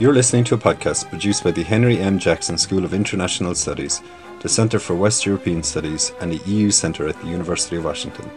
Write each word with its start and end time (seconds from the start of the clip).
You're 0.00 0.14
listening 0.14 0.44
to 0.44 0.54
a 0.54 0.58
podcast 0.58 1.08
produced 1.08 1.42
by 1.42 1.50
the 1.50 1.64
Henry 1.64 1.98
M. 1.98 2.20
Jackson 2.20 2.56
School 2.56 2.84
of 2.84 2.94
International 2.94 3.52
Studies, 3.52 4.00
the 4.40 4.48
Centre 4.48 4.78
for 4.78 4.94
West 4.94 5.26
European 5.26 5.64
Studies, 5.64 6.12
and 6.20 6.30
the 6.30 6.40
EU 6.48 6.70
Centre 6.70 7.08
at 7.08 7.20
the 7.20 7.26
University 7.26 7.74
of 7.74 7.84
Washington. 7.84 8.30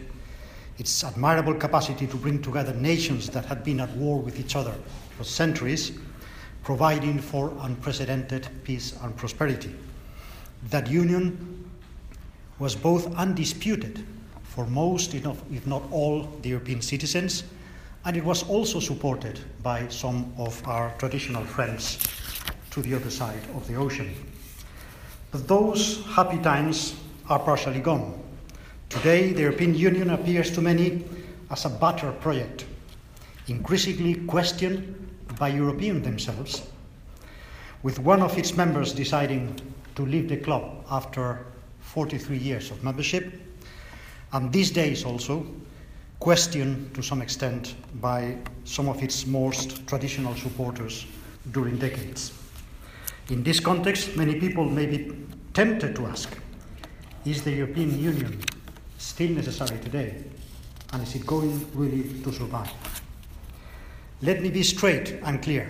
its 0.78 1.04
admirable 1.04 1.56
capacity 1.56 2.08
to 2.08 2.16
bring 2.16 2.42
together 2.42 2.74
nations 2.74 3.30
that 3.32 3.44
had 3.44 3.66
been 3.66 3.82
at 3.82 3.90
war 3.98 4.22
with 4.22 4.40
each 4.40 4.56
other 4.56 4.76
for 5.18 5.26
centuries, 5.26 5.92
providing 6.66 7.20
for 7.20 7.54
unprecedented 7.62 8.50
peace 8.64 8.98
and 9.04 9.16
prosperity. 9.16 9.74
That 10.72 10.90
union 10.90 11.70
was 12.58 12.76
both 12.76 13.16
undisputed 13.16 14.04
for 14.44 14.66
most, 14.66 15.14
if 15.14 15.68
not 15.68 15.84
all, 15.92 16.24
the 16.42 16.50
European 16.50 16.82
citizens, 16.82 17.44
and 18.04 18.18
it 18.18 18.26
was 18.26 18.42
also 18.44 18.80
supported 18.80 19.40
by 19.62 19.88
some 19.90 20.34
of 20.38 20.68
our 20.68 20.92
traditional 20.98 21.44
friends 21.44 22.00
to 22.72 22.82
the 22.82 22.96
other 22.96 23.12
side 23.12 23.42
of 23.56 23.68
the 23.68 23.76
ocean. 23.76 24.12
But 25.32 25.48
those 25.48 26.04
happy 26.08 26.40
times 26.40 26.96
are 27.30 27.40
partially 27.40 27.80
gone. 27.80 28.20
Today, 28.90 29.34
the 29.34 29.42
European 29.42 29.76
Union 29.76 30.10
appears 30.10 30.50
to 30.52 30.62
many 30.62 31.06
as 31.52 31.66
a 31.66 31.70
battered 31.70 32.20
project, 32.22 32.66
increasingly 33.48 34.16
questioned 34.26 34.96
by 35.38 35.50
Europeans 35.50 36.04
themselves, 36.04 36.68
with 37.84 38.00
one 38.00 38.22
of 38.22 38.38
its 38.38 38.56
members 38.56 38.94
deciding 38.94 39.60
to 39.96 40.06
leave 40.06 40.30
the 40.30 40.38
club 40.38 40.86
after 40.90 41.46
43 41.82 42.38
years 42.38 42.72
of 42.72 42.84
membership, 42.84 43.34
and 44.34 44.52
these 44.52 44.72
days 44.72 45.06
also 45.06 45.46
questioned 46.20 46.94
to 46.96 47.02
some 47.02 47.22
extent 47.22 47.76
by 48.02 48.38
some 48.64 48.90
of 48.90 49.04
its 49.04 49.26
most 49.28 49.86
traditional 49.88 50.36
supporters 50.36 51.06
during 51.52 51.78
decades. 51.78 52.34
In 53.30 53.44
this 53.44 53.60
context, 53.60 54.16
many 54.16 54.40
people 54.40 54.66
may 54.66 54.86
be 54.86 55.12
tempted 55.54 55.96
to 55.96 56.06
ask 56.08 56.38
is 57.26 57.44
the 57.44 57.52
European 57.52 58.00
Union 58.00 58.40
still 59.00 59.32
necessary 59.32 59.80
today? 59.80 60.24
And 60.94 61.02
is 61.02 61.16
it 61.16 61.26
going 61.26 61.66
really 61.74 62.22
to 62.22 62.32
survive? 62.32 62.72
Let 64.22 64.42
me 64.42 64.50
be 64.50 64.64
straight 64.64 65.20
and 65.24 65.42
clear. 65.42 65.70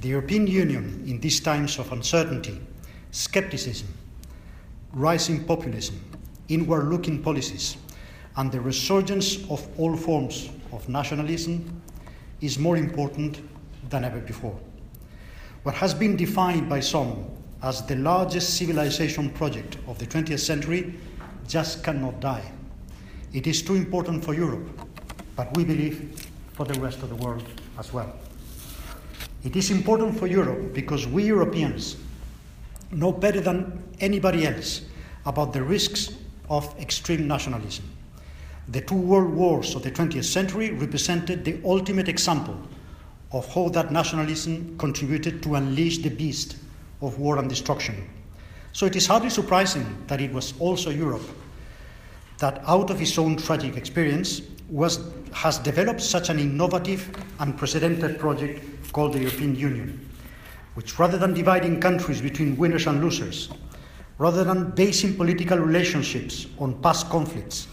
The 0.00 0.08
European 0.08 0.46
Union, 0.46 1.04
in 1.06 1.20
these 1.20 1.40
times 1.40 1.78
of 1.78 1.92
uncertainty, 1.92 2.60
skepticism, 3.12 3.88
rising 4.92 5.44
populism, 5.44 6.00
inward 6.48 6.88
looking 6.88 7.22
policies, 7.22 7.76
and 8.36 8.50
the 8.50 8.60
resurgence 8.60 9.48
of 9.50 9.66
all 9.78 9.96
forms 9.96 10.50
of 10.72 10.88
nationalism, 10.88 11.80
is 12.40 12.58
more 12.58 12.76
important 12.76 13.40
than 13.88 14.04
ever 14.04 14.18
before. 14.18 14.58
What 15.62 15.76
has 15.76 15.94
been 15.94 16.16
defined 16.16 16.68
by 16.68 16.80
some 16.80 17.24
as 17.64 17.80
the 17.86 17.96
largest 17.96 18.58
civilization 18.58 19.30
project 19.30 19.78
of 19.86 19.98
the 19.98 20.06
20th 20.06 20.40
century 20.40 20.94
just 21.48 21.82
cannot 21.82 22.20
die. 22.20 22.52
It 23.32 23.46
is 23.46 23.62
too 23.62 23.74
important 23.74 24.22
for 24.22 24.34
Europe, 24.34 24.68
but 25.34 25.56
we 25.56 25.64
believe 25.64 26.28
for 26.54 26.64
the 26.64 26.80
rest 26.80 27.02
of 27.02 27.08
the 27.08 27.16
world 27.16 27.44
as 27.78 27.92
well. 27.92 28.12
It 29.44 29.56
is 29.56 29.70
important 29.70 30.18
for 30.18 30.26
Europe 30.26 30.72
because 30.72 31.06
we 31.06 31.24
Europeans 31.24 31.96
know 32.90 33.12
better 33.12 33.40
than 33.40 33.82
anybody 34.00 34.46
else 34.46 34.82
about 35.26 35.52
the 35.52 35.62
risks 35.62 36.14
of 36.48 36.74
extreme 36.80 37.26
nationalism. 37.26 37.84
The 38.68 38.80
two 38.80 38.94
world 38.94 39.34
wars 39.34 39.74
of 39.74 39.82
the 39.82 39.90
20th 39.90 40.24
century 40.24 40.70
represented 40.70 41.44
the 41.44 41.60
ultimate 41.64 42.08
example 42.08 42.56
of 43.32 43.52
how 43.52 43.68
that 43.70 43.92
nationalism 43.92 44.78
contributed 44.78 45.42
to 45.42 45.56
unleash 45.56 45.98
the 45.98 46.08
beast 46.08 46.56
of 47.02 47.18
war 47.18 47.38
and 47.38 47.48
destruction. 47.48 48.08
So 48.72 48.86
it 48.86 48.96
is 48.96 49.06
hardly 49.06 49.30
surprising 49.30 50.04
that 50.06 50.20
it 50.20 50.32
was 50.32 50.54
also 50.58 50.90
Europe 50.90 51.22
that, 52.38 52.62
out 52.66 52.90
of 52.90 52.98
his 52.98 53.16
own 53.18 53.36
tragic 53.36 53.76
experience, 53.76 54.42
was, 54.68 55.12
has 55.32 55.58
developed 55.58 56.00
such 56.00 56.28
an 56.28 56.38
innovative, 56.38 57.10
unprecedented 57.38 58.18
project 58.18 58.64
called 58.92 59.12
the 59.12 59.20
European 59.20 59.54
Union, 59.54 60.08
which 60.74 60.98
rather 60.98 61.18
than 61.18 61.34
dividing 61.34 61.80
countries 61.80 62.20
between 62.20 62.56
winners 62.56 62.86
and 62.86 63.02
losers, 63.02 63.50
rather 64.18 64.44
than 64.44 64.70
basing 64.70 65.16
political 65.16 65.58
relationships 65.58 66.46
on 66.58 66.80
past 66.82 67.08
conflicts, 67.10 67.68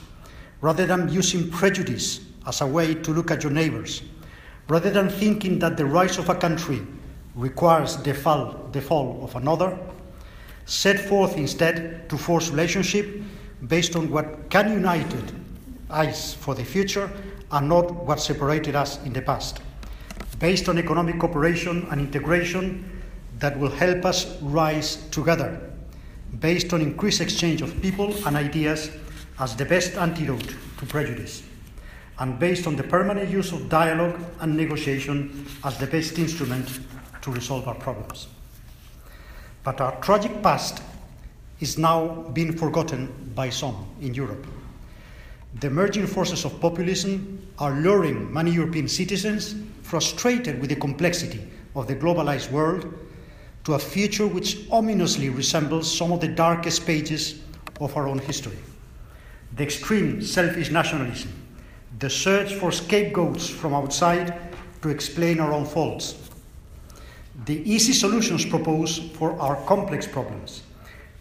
rather 0.61 0.85
than 0.85 1.09
using 1.09 1.49
prejudice 1.49 2.21
as 2.47 2.61
a 2.61 2.67
way 2.67 2.93
to 2.93 3.11
look 3.11 3.31
at 3.31 3.43
your 3.43 3.51
neighbors, 3.51 4.03
rather 4.67 4.89
than 4.89 5.09
thinking 5.09 5.59
that 5.59 5.77
the 5.77 5.85
rise 5.85 6.17
of 6.17 6.29
a 6.29 6.35
country 6.35 6.81
requires 7.35 7.97
the 7.97 8.13
fall, 8.13 8.69
the 8.71 8.81
fall 8.81 9.19
of 9.23 9.35
another, 9.35 9.77
set 10.65 10.99
forth 10.99 11.37
instead 11.37 12.09
to 12.09 12.17
force 12.17 12.49
relationship 12.49 13.21
based 13.67 13.95
on 13.95 14.09
what 14.09 14.49
can 14.49 14.71
unite 14.71 15.13
us 15.89 16.33
for 16.33 16.55
the 16.55 16.63
future 16.63 17.09
and 17.51 17.67
not 17.67 17.91
what 18.05 18.19
separated 18.19 18.75
us 18.75 19.03
in 19.03 19.13
the 19.13 19.21
past, 19.21 19.61
based 20.39 20.69
on 20.69 20.77
economic 20.77 21.19
cooperation 21.19 21.85
and 21.91 22.01
integration 22.01 23.01
that 23.39 23.57
will 23.59 23.69
help 23.69 24.05
us 24.05 24.39
rise 24.41 24.97
together, 25.09 25.59
based 26.39 26.73
on 26.73 26.81
increased 26.81 27.21
exchange 27.21 27.61
of 27.61 27.81
people 27.81 28.13
and 28.25 28.35
ideas 28.35 28.91
as 29.39 29.55
the 29.55 29.65
best 29.65 29.95
antidote 29.95 30.55
to 30.77 30.85
prejudice, 30.85 31.43
and 32.19 32.39
based 32.39 32.67
on 32.67 32.75
the 32.75 32.83
permanent 32.83 33.29
use 33.29 33.51
of 33.51 33.67
dialogue 33.67 34.19
and 34.39 34.55
negotiation 34.55 35.45
as 35.63 35.77
the 35.77 35.87
best 35.87 36.17
instrument 36.19 36.79
to 37.21 37.31
resolve 37.31 37.67
our 37.67 37.75
problems. 37.75 38.27
But 39.63 39.81
our 39.81 39.99
tragic 40.01 40.41
past 40.41 40.81
is 41.61 41.77
now 41.77 42.07
being 42.33 42.51
forgotten 42.51 43.07
by 43.33 43.49
some 43.49 43.87
in 44.01 44.13
Europe. 44.13 44.45
The 45.59 45.67
emerging 45.67 46.07
forces 46.07 46.43
of 46.43 46.59
populism 46.59 47.47
are 47.59 47.73
luring 47.75 48.33
many 48.33 48.51
European 48.51 48.87
citizens, 48.87 49.55
frustrated 49.83 50.59
with 50.59 50.69
the 50.69 50.75
complexity 50.75 51.47
of 51.75 51.87
the 51.87 51.95
globalized 51.95 52.51
world, 52.51 52.91
to 53.63 53.73
a 53.73 53.79
future 53.79 54.25
which 54.25 54.67
ominously 54.71 55.29
resembles 55.29 55.95
some 55.95 56.11
of 56.11 56.19
the 56.19 56.27
darkest 56.27 56.85
pages 56.85 57.41
of 57.79 57.95
our 57.95 58.07
own 58.07 58.17
history. 58.17 58.57
The 59.55 59.63
extreme 59.63 60.21
selfish 60.21 60.71
nationalism, 60.71 61.31
the 61.99 62.09
search 62.09 62.55
for 62.55 62.71
scapegoats 62.71 63.47
from 63.47 63.73
outside 63.73 64.39
to 64.81 64.89
explain 64.89 65.39
our 65.39 65.53
own 65.53 65.65
faults, 65.65 66.15
the 67.45 67.61
easy 67.69 67.93
solutions 67.93 68.45
proposed 68.45 69.11
for 69.11 69.39
our 69.39 69.55
complex 69.65 70.07
problems, 70.07 70.63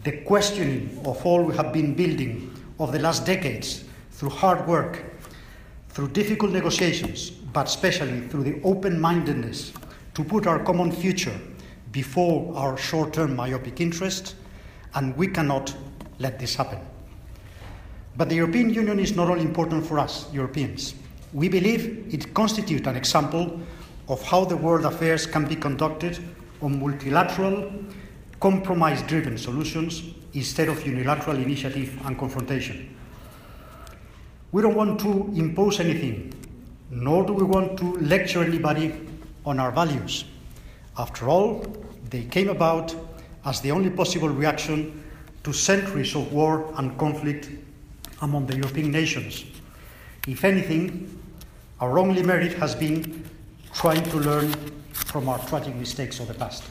the 0.02 0.12
questioning 0.22 0.98
of 1.04 1.24
all 1.26 1.42
we 1.42 1.54
have 1.56 1.72
been 1.72 1.94
building 1.94 2.50
over 2.78 2.92
the 2.92 2.98
last 2.98 3.26
decades 3.26 3.84
through 4.12 4.30
hard 4.30 4.66
work, 4.66 5.04
through 5.90 6.08
difficult 6.08 6.52
negotiations, 6.52 7.30
but 7.30 7.66
especially 7.66 8.20
through 8.28 8.44
the 8.44 8.60
open 8.62 8.98
mindedness 8.98 9.72
to 10.14 10.24
put 10.24 10.46
our 10.46 10.58
common 10.62 10.90
future 10.90 11.38
before 11.92 12.56
our 12.56 12.76
short 12.76 13.12
term 13.12 13.36
myopic 13.36 13.80
interests, 13.80 14.34
and 14.94 15.16
we 15.16 15.26
cannot 15.26 15.74
let 16.18 16.38
this 16.38 16.54
happen. 16.54 16.78
But 18.16 18.28
the 18.28 18.36
European 18.36 18.72
Union 18.72 18.98
is 18.98 19.14
not 19.14 19.28
only 19.28 19.44
important 19.44 19.86
for 19.86 19.98
us, 19.98 20.32
Europeans. 20.32 20.94
We 21.32 21.48
believe 21.48 22.12
it 22.12 22.34
constitutes 22.34 22.86
an 22.86 22.96
example 22.96 23.60
of 24.08 24.22
how 24.22 24.44
the 24.44 24.56
world 24.56 24.84
affairs 24.84 25.26
can 25.26 25.46
be 25.46 25.56
conducted 25.56 26.18
on 26.60 26.80
multilateral, 26.80 27.72
compromise 28.40 29.02
driven 29.02 29.36
solutions 29.36 30.02
instead 30.32 30.68
of 30.68 30.84
unilateral 30.86 31.36
initiative 31.36 31.98
and 32.06 32.18
confrontation. 32.18 32.96
We 34.50 34.62
don't 34.62 34.74
want 34.74 34.98
to 35.00 35.30
impose 35.36 35.78
anything, 35.78 36.32
nor 36.90 37.24
do 37.24 37.34
we 37.34 37.44
want 37.44 37.78
to 37.78 37.92
lecture 37.98 38.42
anybody 38.42 38.94
on 39.44 39.60
our 39.60 39.70
values. 39.70 40.24
After 40.98 41.28
all, 41.28 41.64
they 42.08 42.24
came 42.24 42.48
about 42.48 42.94
as 43.44 43.60
the 43.60 43.70
only 43.70 43.90
possible 43.90 44.28
reaction 44.28 45.04
to 45.44 45.52
centuries 45.52 46.14
of 46.14 46.32
war 46.32 46.72
and 46.76 46.98
conflict 46.98 47.50
among 48.22 48.46
the 48.46 48.56
European 48.56 48.90
nations. 48.90 49.44
If 50.26 50.44
anything, 50.44 51.18
our 51.80 51.98
only 51.98 52.22
merit 52.22 52.54
has 52.54 52.74
been 52.74 53.24
trying 53.72 54.02
to 54.10 54.16
learn 54.16 54.52
from 54.92 55.28
our 55.28 55.38
tragic 55.46 55.74
mistakes 55.76 56.20
of 56.20 56.28
the 56.28 56.34
past. 56.34 56.64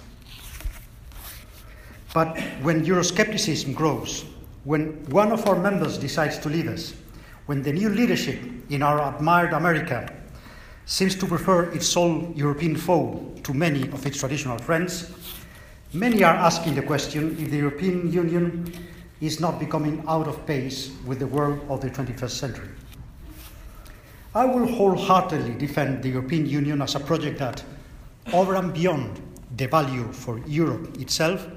But 2.13 2.39
when 2.61 2.85
Euroscepticism 2.85 3.75
grows, 3.75 4.25
when 4.63 5.05
one 5.09 5.31
of 5.31 5.47
our 5.47 5.55
members 5.55 5.97
decides 5.97 6.37
to 6.39 6.49
leave 6.49 6.67
us, 6.67 6.93
when 7.45 7.61
the 7.61 7.73
new 7.73 7.89
leadership 7.89 8.39
in 8.69 8.81
our 8.81 9.15
admired 9.15 9.53
America 9.53 10.11
seems 10.85 11.15
to 11.15 11.25
prefer 11.27 11.63
its 11.71 11.87
sole 11.87 12.31
European 12.35 12.75
foe 12.75 13.33
to 13.43 13.53
many 13.53 13.83
of 13.89 14.05
its 14.05 14.19
traditional 14.19 14.57
friends, 14.57 15.11
many 15.93 16.23
are 16.23 16.35
asking 16.35 16.75
the 16.75 16.81
question 16.81 17.37
if 17.39 17.51
the 17.51 17.57
European 17.57 18.11
Union 18.11 18.73
is 19.21 19.39
not 19.39 19.59
becoming 19.59 20.03
out 20.07 20.27
of 20.27 20.45
pace 20.45 20.91
with 21.05 21.19
the 21.19 21.27
world 21.27 21.59
of 21.69 21.81
the 21.81 21.89
21st 21.89 22.29
century. 22.29 22.69
I 24.33 24.45
will 24.45 24.67
wholeheartedly 24.67 25.55
defend 25.55 26.03
the 26.03 26.09
European 26.09 26.45
Union 26.45 26.81
as 26.81 26.95
a 26.95 26.99
project 26.99 27.39
that, 27.39 27.63
over 28.31 28.55
and 28.55 28.73
beyond 28.73 29.21
the 29.57 29.67
value 29.67 30.11
for 30.11 30.39
Europe 30.47 30.97
itself, 30.99 31.47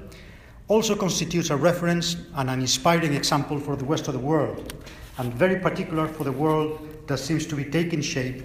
also 0.67 0.95
constitutes 0.95 1.49
a 1.49 1.55
reference 1.55 2.17
and 2.35 2.49
an 2.49 2.61
inspiring 2.61 3.13
example 3.13 3.59
for 3.59 3.75
the 3.75 3.85
rest 3.85 4.07
of 4.07 4.13
the 4.13 4.19
world, 4.19 4.73
and 5.17 5.33
very 5.33 5.59
particular 5.59 6.07
for 6.07 6.23
the 6.23 6.31
world 6.31 6.79
that 7.07 7.17
seems 7.17 7.45
to 7.45 7.55
be 7.55 7.65
taking 7.65 8.01
shape 8.01 8.43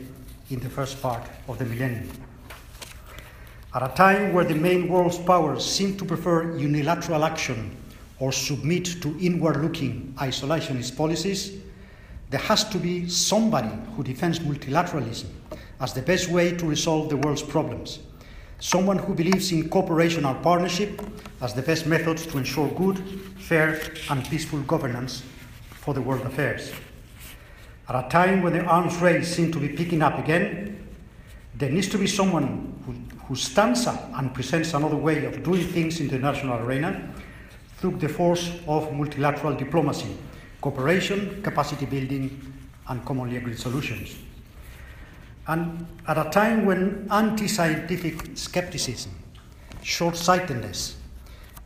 in 0.50 0.59
the 0.61 0.69
first 0.69 1.00
part 1.00 1.23
of 1.47 1.59
the 1.59 1.65
millennium. 1.65 2.11
At 3.75 3.82
a 3.82 3.94
time 3.94 4.32
where 4.32 4.44
the 4.44 4.55
main 4.55 4.88
world's 4.88 5.19
powers 5.19 5.65
seem 5.65 5.97
to 5.99 6.05
prefer 6.05 6.56
unilateral 6.56 7.25
action 7.25 7.76
or 8.19 8.32
submit 8.32 9.00
to 9.03 9.17
inward 9.21 9.59
looking 9.62 10.14
isolationist 10.17 10.97
policies, 10.97 11.61
there 12.31 12.41
has 12.41 12.69
to 12.71 12.79
be 12.79 13.09
somebody 13.09 13.71
who 13.94 14.03
defends 14.03 14.38
multilateralism 14.41 15.29
as 15.81 15.94
the 15.94 16.03
best 16.03 16.29
way 16.29 16.56
to 16.56 16.67
resolve 16.67 17.09
the 17.09 17.17
world's 17.17 17.43
problems. 17.43 18.00
Someone 18.60 18.99
who 18.99 19.14
believes 19.14 19.52
in 19.52 19.69
cooperation 19.69 20.25
and 20.25 20.43
partnership 20.43 21.00
as 21.40 21.55
the 21.55 21.62
best 21.62 21.87
methods 21.87 22.26
to 22.26 22.38
ensure 22.38 22.69
good, 22.70 22.99
fair, 23.38 23.81
and 24.10 24.28
peaceful 24.28 24.60
governance 24.62 25.22
for 25.70 25.94
the 25.94 26.02
world 26.02 26.22
affairs. 26.22 26.72
At 27.88 28.06
a 28.06 28.08
time 28.08 28.43
when 28.43 28.52
the 28.52 28.64
arms 28.64 28.96
race 28.96 29.34
seems 29.34 29.52
to 29.52 29.60
be 29.60 29.69
picking 29.69 30.02
up 30.02 30.19
again, 30.19 30.88
there 31.55 31.70
needs 31.70 31.88
to 31.88 31.99
be 31.99 32.06
someone 32.06 32.75
who, 32.84 32.94
who 33.26 33.37
stands 33.37 33.87
up 33.87 34.10
and 34.14 34.34
presents 34.34 34.75
another 34.75 34.96
way 34.96 35.25
of 35.25 35.43
doing 35.43 35.66
things 35.66 36.00
in 36.00 36.08
the 36.08 36.16
international 36.16 36.58
arena 36.58 37.12
through 37.76 37.96
the 37.99 38.08
force 38.08 38.50
of 38.66 38.93
multilateral 38.93 39.54
diplomacy, 39.54 40.16
cooperation, 40.61 41.40
capacity 41.43 41.87
building, 41.87 42.52
and 42.88 43.04
commonly 43.04 43.37
agreed 43.37 43.58
solutions. 43.58 44.16
And 45.49 45.87
at 46.06 46.19
a 46.19 46.29
time 46.29 46.67
when 46.67 47.09
anti 47.11 47.49
scientific 47.49 48.37
skepticism, 48.37 49.12
short 49.83 50.15
sightedness, 50.15 50.97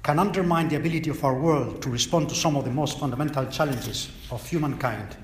can 0.05 0.20
undermine 0.20 0.69
the 0.69 0.76
ability 0.76 1.11
of 1.11 1.25
our 1.25 1.34
world 1.34 1.82
to 1.82 1.90
respond 1.90 2.29
to 2.29 2.34
some 2.34 2.56
of 2.56 2.64
the 2.64 2.70
most 2.70 3.00
fundamental 3.00 3.44
challenges 3.46 4.11
of 4.31 4.49
humankind, 4.49 5.17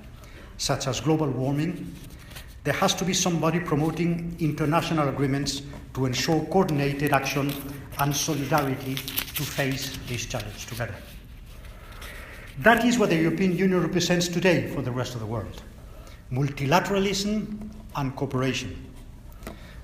such 0.57 0.87
as 0.87 0.99
global 0.99 1.29
warming, 1.29 1.95
there 2.65 2.73
has 2.73 2.93
to 2.95 3.05
be 3.05 3.13
somebody 3.13 3.61
promoting 3.61 4.35
international 4.39 5.07
agreements 5.07 5.61
to 5.93 6.05
ensure 6.05 6.43
coordinated 6.45 7.13
action 7.13 7.53
and 7.99 8.13
solidarity 8.13 8.95
to 8.95 9.43
face 9.43 9.97
this 10.07 10.25
challenge 10.25 10.65
together. 10.65 10.95
That 12.59 12.83
is 12.83 12.99
what 12.99 13.09
the 13.09 13.15
European 13.15 13.55
Union 13.55 13.81
represents 13.81 14.27
today 14.27 14.67
for 14.67 14.81
the 14.81 14.91
rest 14.91 15.13
of 15.13 15.21
the 15.21 15.25
world 15.25 15.61
multilateralism 16.31 17.69
and 17.95 18.15
cooperation. 18.15 18.85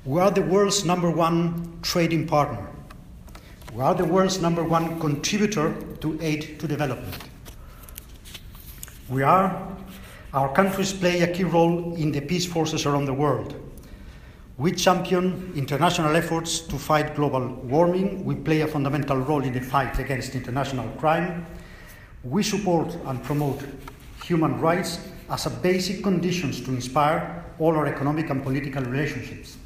We 0.06 0.21
are 0.21 0.30
the 0.30 0.44
world's 0.44 0.86
number 0.86 1.09
one 1.09 1.80
trading 1.81 2.27
partner. 2.27 2.69
We 3.74 3.81
are 3.81 3.95
the 3.95 4.06
world's 4.06 4.39
number 4.39 4.63
one 4.63 5.00
contributor 5.00 5.74
to 6.01 6.18
aid 6.21 6.59
to 6.59 6.68
development. 6.68 7.18
We 9.09 9.24
are, 9.24 9.75
our 10.33 10.53
countries 10.53 10.94
play 10.94 11.21
a 11.21 11.33
key 11.33 11.44
role 11.44 11.95
in 11.95 12.12
the 12.12 12.21
peace 12.21 12.45
forces 12.45 12.86
around 12.86 13.06
the 13.06 13.13
world. 13.13 13.56
We 14.57 14.71
champion 14.71 15.51
international 15.56 16.15
efforts 16.15 16.59
to 16.59 16.77
fight 16.77 17.15
global 17.15 17.48
warming. 17.48 18.24
We 18.24 18.36
play 18.36 18.62
a 18.62 18.68
fundamental 18.68 19.18
role 19.18 19.44
in 19.44 19.51
the 19.51 19.59
fight 19.59 20.00
against 20.00 20.36
international 20.36 20.88
crime. 20.98 21.45
We 22.24 22.44
support 22.44 22.95
and 23.06 23.21
promote 23.24 23.62
human 24.24 24.62
rights 24.62 25.00
as 25.30 25.45
a 25.45 25.50
basic 25.50 26.04
conditions 26.04 26.62
to 26.62 26.72
inspire 26.72 27.44
all 27.60 27.75
our 27.75 27.88
economic 27.88 28.30
and 28.30 28.44
political 28.44 28.83
relationships. 28.83 29.57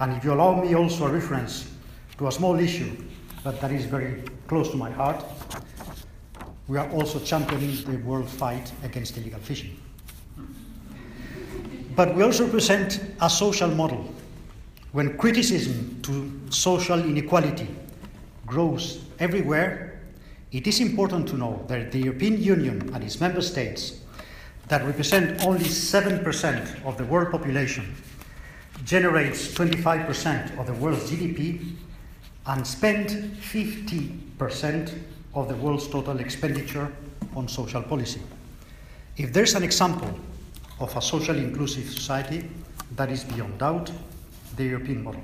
And 0.00 0.12
if 0.16 0.24
you 0.24 0.32
allow 0.32 0.60
me 0.62 0.74
also 0.74 1.06
a 1.06 1.10
reference 1.10 1.70
to 2.18 2.26
a 2.26 2.32
small 2.32 2.58
issue, 2.58 2.96
but 3.42 3.60
that 3.60 3.72
is 3.72 3.84
very 3.84 4.22
close 4.46 4.70
to 4.70 4.76
my 4.76 4.90
heart, 4.90 5.24
we 6.68 6.78
are 6.78 6.90
also 6.90 7.20
championing 7.20 7.76
the 7.84 7.98
world 7.98 8.28
fight 8.28 8.72
against 8.82 9.16
illegal 9.16 9.38
fishing. 9.40 9.78
But 11.94 12.14
we 12.14 12.22
also 12.22 12.48
present 12.48 13.00
a 13.22 13.30
social 13.30 13.68
model. 13.68 14.12
When 14.92 15.16
criticism 15.16 16.00
to 16.02 16.32
social 16.50 16.98
inequality 16.98 17.68
grows 18.46 19.04
everywhere, 19.18 20.00
it 20.52 20.66
is 20.66 20.80
important 20.80 21.28
to 21.28 21.36
know 21.36 21.64
that 21.68 21.92
the 21.92 22.00
European 22.00 22.42
Union 22.42 22.90
and 22.94 23.02
its 23.02 23.20
member 23.20 23.40
states, 23.40 24.00
that 24.68 24.84
represent 24.84 25.44
only 25.44 25.64
7% 25.64 26.84
of 26.84 26.98
the 26.98 27.04
world 27.04 27.30
population, 27.30 27.94
generates 28.84 29.48
25% 29.48 30.58
of 30.58 30.66
the 30.66 30.74
world's 30.74 31.10
GDP 31.10 31.74
and 32.46 32.66
spend 32.66 33.08
50% 33.40 34.98
of 35.34 35.48
the 35.48 35.56
world's 35.56 35.88
total 35.88 36.18
expenditure 36.20 36.90
on 37.34 37.48
social 37.48 37.82
policy. 37.82 38.20
If 39.16 39.32
there's 39.32 39.54
an 39.54 39.62
example 39.62 40.18
of 40.80 40.96
a 40.96 41.00
socially 41.00 41.42
inclusive 41.42 41.88
society, 41.88 42.48
that 42.94 43.10
is 43.10 43.24
beyond 43.24 43.58
doubt 43.58 43.90
the 44.56 44.64
European 44.64 45.02
model. 45.02 45.22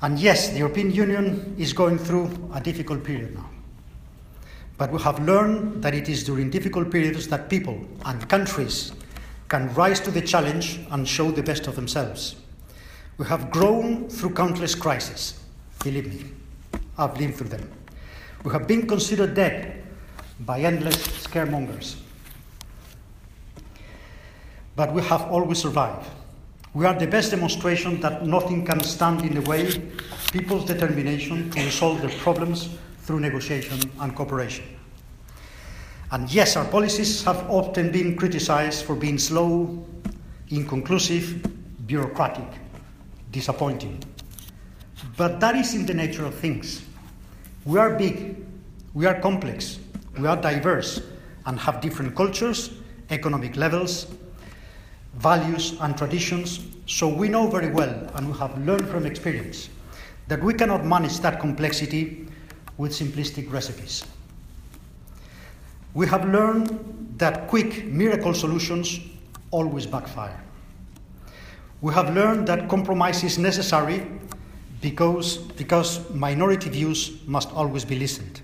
And 0.00 0.18
yes, 0.18 0.50
the 0.50 0.58
European 0.58 0.90
Union 0.90 1.54
is 1.58 1.72
going 1.72 1.98
through 1.98 2.50
a 2.54 2.60
difficult 2.60 3.04
period 3.04 3.34
now. 3.34 3.48
But 4.78 4.90
we 4.90 5.00
have 5.02 5.24
learned 5.24 5.82
that 5.82 5.94
it 5.94 6.08
is 6.08 6.24
during 6.24 6.50
difficult 6.50 6.90
periods 6.90 7.28
that 7.28 7.48
people 7.48 7.80
and 8.04 8.28
countries 8.28 8.92
can 9.48 9.72
rise 9.74 10.00
to 10.00 10.10
the 10.10 10.22
challenge 10.22 10.80
and 10.90 11.06
show 11.06 11.30
the 11.30 11.42
best 11.42 11.66
of 11.66 11.76
themselves. 11.76 12.36
We 13.18 13.26
have 13.26 13.50
grown 13.50 14.08
through 14.08 14.34
countless 14.34 14.74
crises, 14.74 15.38
believe 15.84 16.08
me, 16.08 16.30
I've 16.96 17.18
lived 17.20 17.36
through 17.36 17.48
them. 17.48 17.70
We 18.44 18.52
have 18.52 18.66
been 18.66 18.86
considered 18.86 19.34
dead 19.34 19.84
by 20.40 20.60
endless 20.60 20.96
scaremongers. 20.96 21.96
But 24.74 24.92
we 24.92 25.02
have 25.02 25.22
always 25.22 25.58
survived. 25.58 26.08
We 26.74 26.86
are 26.86 26.98
the 26.98 27.06
best 27.06 27.30
demonstration 27.30 28.00
that 28.00 28.26
nothing 28.26 28.64
can 28.64 28.82
stand 28.82 29.20
in 29.22 29.34
the 29.34 29.42
way 29.42 29.66
of 29.66 30.32
people's 30.32 30.64
determination 30.64 31.50
to 31.50 31.60
resolve 31.60 32.00
their 32.00 32.18
problems 32.20 32.70
through 33.02 33.20
negotiation 33.20 33.78
and 34.00 34.14
cooperation. 34.14 34.64
And 36.10 36.32
yes, 36.32 36.56
our 36.56 36.64
policies 36.64 37.24
have 37.24 37.50
often 37.50 37.90
been 37.90 38.16
criticized 38.16 38.84
for 38.84 38.94
being 38.94 39.18
slow, 39.18 39.84
inconclusive, 40.50 41.86
bureaucratic, 41.86 42.46
disappointing. 43.30 44.02
But 45.16 45.40
that 45.40 45.56
is 45.56 45.74
in 45.74 45.86
the 45.86 45.94
nature 45.94 46.24
of 46.24 46.34
things. 46.34 46.84
We 47.64 47.78
are 47.78 47.96
big, 47.96 48.44
we 48.94 49.06
are 49.06 49.20
complex, 49.20 49.78
we 50.18 50.26
are 50.26 50.36
diverse, 50.36 51.00
and 51.46 51.58
have 51.58 51.80
different 51.80 52.14
cultures, 52.14 52.72
economic 53.10 53.56
levels, 53.56 54.06
values, 55.14 55.76
and 55.80 55.96
traditions. 55.96 56.60
So 56.86 57.08
we 57.08 57.28
know 57.28 57.48
very 57.48 57.70
well, 57.70 58.10
and 58.14 58.30
we 58.30 58.38
have 58.38 58.56
learned 58.66 58.88
from 58.88 59.06
experience, 59.06 59.70
that 60.28 60.42
we 60.42 60.54
cannot 60.54 60.84
manage 60.84 61.20
that 61.20 61.40
complexity 61.40 62.28
with 62.82 62.90
simplistic 62.90 63.52
recipes. 63.52 64.04
We 65.94 66.08
have 66.08 66.24
learned 66.28 67.14
that 67.16 67.46
quick 67.46 67.84
miracle 67.86 68.34
solutions 68.34 68.98
always 69.52 69.86
backfire. 69.86 70.42
We 71.80 71.94
have 71.94 72.12
learned 72.12 72.48
that 72.48 72.68
compromise 72.68 73.22
is 73.22 73.38
necessary 73.38 74.04
because, 74.80 75.36
because 75.36 76.10
minority 76.10 76.70
views 76.70 77.18
must 77.24 77.52
always 77.52 77.84
be 77.84 77.94
listened. 77.94 78.40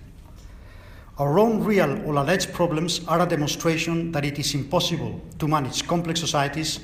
Our 1.18 1.40
own 1.40 1.64
real 1.64 1.90
or 2.06 2.14
alleged 2.14 2.52
problems 2.52 3.04
are 3.08 3.20
a 3.20 3.26
demonstration 3.26 4.12
that 4.12 4.24
it 4.24 4.38
is 4.38 4.54
impossible 4.54 5.20
to 5.40 5.48
manage 5.48 5.84
complex 5.88 6.20
societies 6.20 6.78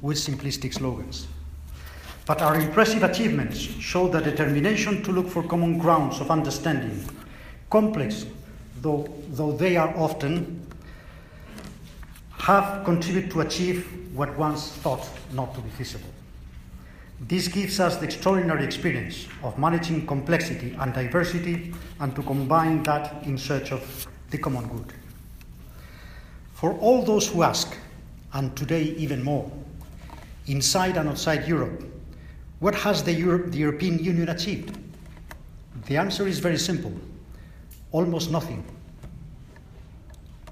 with 0.00 0.16
simplistic 0.16 0.72
slogans. 0.72 1.26
But 2.26 2.42
our 2.42 2.56
impressive 2.56 3.04
achievements 3.04 3.56
show 3.58 4.08
the 4.08 4.20
determination 4.20 5.00
to 5.04 5.12
look 5.12 5.28
for 5.28 5.44
common 5.44 5.78
grounds 5.78 6.20
of 6.20 6.28
understanding, 6.28 7.08
complex 7.70 8.26
though, 8.82 9.08
though 9.30 9.52
they 9.52 9.76
are 9.76 9.96
often, 9.96 10.66
have 12.38 12.84
contributed 12.84 13.30
to 13.30 13.40
achieve 13.42 13.86
what 14.12 14.36
once 14.36 14.72
thought 14.72 15.08
not 15.32 15.54
to 15.54 15.60
be 15.60 15.70
feasible. 15.70 16.10
This 17.20 17.46
gives 17.46 17.78
us 17.78 17.96
the 17.96 18.04
extraordinary 18.04 18.64
experience 18.64 19.28
of 19.44 19.56
managing 19.56 20.04
complexity 20.06 20.76
and 20.80 20.92
diversity 20.92 21.72
and 22.00 22.14
to 22.16 22.22
combine 22.24 22.82
that 22.82 23.22
in 23.22 23.38
search 23.38 23.70
of 23.70 24.06
the 24.30 24.38
common 24.38 24.66
good. 24.68 24.92
For 26.54 26.72
all 26.74 27.02
those 27.02 27.28
who 27.28 27.42
ask, 27.42 27.76
and 28.32 28.54
today 28.56 28.82
even 28.98 29.22
more, 29.22 29.50
inside 30.46 30.96
and 30.96 31.08
outside 31.08 31.46
Europe, 31.46 31.84
what 32.60 32.74
has 32.74 33.02
the, 33.02 33.12
Europe, 33.12 33.52
the 33.52 33.58
European 33.58 33.98
Union 33.98 34.28
achieved? 34.28 34.78
The 35.86 35.96
answer 35.96 36.26
is 36.26 36.38
very 36.38 36.58
simple 36.58 36.92
almost 37.92 38.30
nothing. 38.30 38.62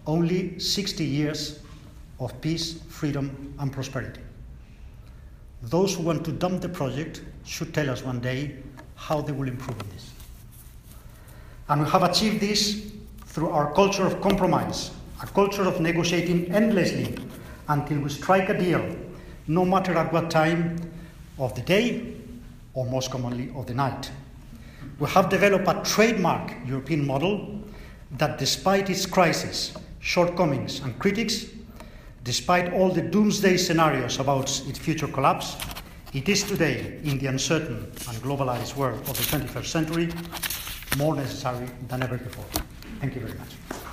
Only 0.07 0.59
60 0.59 1.05
years 1.05 1.61
of 2.21 2.39
peace, 2.41 2.81
freedom, 2.89 3.55
and 3.59 3.73
prosperity. 3.73 4.21
Those 5.63 5.95
who 5.95 6.03
want 6.03 6.25
to 6.25 6.33
dump 6.33 6.63
the 6.63 6.69
project 6.69 7.23
should 7.45 7.75
tell 7.75 7.91
us 7.91 8.03
one 8.03 8.21
day 8.21 8.57
how 8.97 9.21
they 9.21 9.33
will 9.33 9.49
improve 9.49 9.79
on 9.81 9.89
this. 9.91 10.11
And 11.69 11.83
we 11.83 11.91
have 11.91 12.03
achieved 12.03 12.41
this 12.41 12.93
through 13.27 13.51
our 13.51 13.73
culture 13.75 14.07
of 14.07 14.21
compromise, 14.21 14.91
a 15.23 15.27
culture 15.27 15.63
of 15.63 15.81
negotiating 15.81 16.51
endlessly 16.55 17.17
until 17.69 17.99
we 17.99 18.09
strike 18.11 18.49
a 18.49 18.59
deal, 18.59 18.97
no 19.49 19.65
matter 19.65 19.97
at 19.97 20.13
what 20.13 20.31
time 20.31 20.77
of 21.39 21.55
the 21.55 21.63
day 21.63 22.15
or 22.75 22.87
most 22.87 23.11
commonly 23.11 23.53
of 23.55 23.67
the 23.67 23.75
night. 23.75 24.11
We 24.99 25.09
have 25.09 25.29
developed 25.29 25.69
a 25.69 25.83
trademark 25.85 26.53
European 26.67 27.07
model 27.07 27.61
that, 28.13 28.39
despite 28.39 28.91
its 28.91 29.07
crisis, 29.07 29.75
shortcomings, 30.01 30.81
and 30.81 30.99
critics, 30.99 31.47
Despite 32.25 32.73
all 32.73 32.89
the 32.89 33.03
doomsday 33.03 33.59
scenarios 33.59 34.19
about 34.19 34.49
its 34.67 34.79
future 34.79 35.07
collapse, 35.07 35.59
it 36.15 36.27
is 36.27 36.43
today, 36.43 36.99
in 37.05 37.19
the 37.19 37.27
uncertain 37.27 37.77
and 38.09 38.17
globalized 38.23 38.77
world 38.77 39.01
of 39.01 39.09
the 39.09 39.37
21st 39.37 39.67
century, 39.67 40.09
more 40.97 41.15
necessary 41.15 41.69
than 41.87 42.03
ever 42.03 42.17
before. 42.17 42.47
Thank 43.01 43.17
you 43.17 43.21
very 43.21 43.39
much. 43.39 43.84